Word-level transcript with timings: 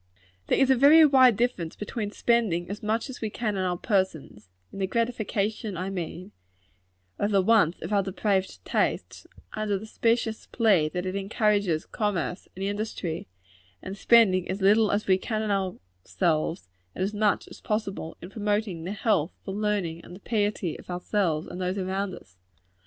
There 0.47 0.57
is 0.57 0.71
a 0.71 0.75
very 0.75 1.05
wide 1.05 1.37
difference 1.37 1.75
between 1.75 2.09
spending 2.09 2.71
as 2.71 2.81
much 2.81 3.07
as 3.07 3.21
we 3.21 3.29
can 3.29 3.55
on 3.55 3.63
our 3.63 3.77
persons 3.77 4.49
in 4.73 4.79
the 4.79 4.87
gratification, 4.87 5.77
I 5.77 5.91
mean, 5.91 6.31
of 7.19 7.29
the 7.29 7.43
wants 7.43 7.83
of 7.83 7.93
our 7.93 8.01
depraved 8.01 8.65
tastes, 8.65 9.27
under 9.53 9.77
the 9.77 9.85
specious 9.85 10.47
plea 10.47 10.89
that 10.89 11.05
it 11.05 11.15
encourages 11.15 11.85
commerce 11.85 12.47
and 12.55 12.65
industry 12.65 13.27
and 13.79 13.95
spending 13.95 14.49
as 14.49 14.59
little 14.59 14.89
as 14.89 15.05
we 15.05 15.19
can 15.19 15.43
on 15.43 15.77
ourselves, 16.03 16.67
and 16.95 17.03
as 17.03 17.13
much 17.13 17.47
as 17.47 17.61
possible 17.61 18.17
in 18.23 18.31
promoting 18.31 18.85
the 18.85 18.93
health, 18.93 19.33
the 19.45 19.51
learning, 19.51 20.03
and 20.03 20.15
the 20.15 20.19
piety 20.21 20.79
of 20.79 20.89
ourselves 20.89 21.45
and 21.45 21.61
those 21.61 21.77
around 21.77 22.15
us. 22.15 22.37